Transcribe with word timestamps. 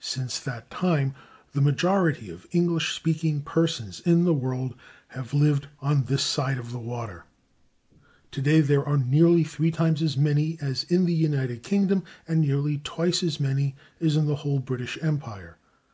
Since 0.00 0.38
that 0.40 0.70
time 0.70 1.12
the 1.52 1.60
majority 1.60 2.30
of 2.30 2.46
English 2.50 2.94
speaking 2.94 3.42
persons 3.42 4.00
in 4.00 4.24
the 4.24 4.32
world 4.32 4.74
have 5.08 5.34
lived 5.34 5.66
on 5.80 6.04
this 6.04 6.22
side 6.22 6.56
of 6.56 6.72
the 6.72 6.78
water; 6.78 7.26
today 8.30 8.62
there 8.62 8.86
are 8.88 8.96
nearly 8.96 9.44
three 9.44 9.70
times 9.70 10.00
as 10.00 10.16
many 10.16 10.56
as 10.62 10.84
in 10.84 11.04
the 11.04 11.12
United 11.12 11.62
Kingdom 11.62 12.04
and 12.26 12.40
nearly 12.40 12.78
twice 12.84 13.22
as 13.22 13.38
many 13.38 13.76
as 14.00 14.16
in 14.16 14.24
the 14.24 14.36
whole 14.36 14.60
British 14.60 14.96
Empire. 15.02 15.58